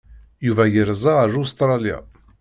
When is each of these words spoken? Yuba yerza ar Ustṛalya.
Yuba 0.45 0.63
yerza 0.73 1.11
ar 1.23 1.33
Ustṛalya. 1.41 1.97